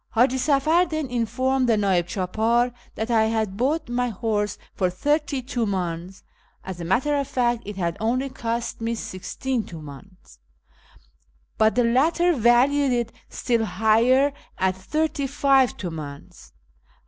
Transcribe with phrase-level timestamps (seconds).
[0.15, 5.43] Haji Safar then informed the 'nd'ib clidpdr that I had bought my horse for thirty
[5.43, 6.23] Mmdns
[6.63, 10.39] (as a matter of fact it had only cost me sixteen Hmdns),
[11.59, 16.51] but the latter valued it still higher, at thirty five Hmdns.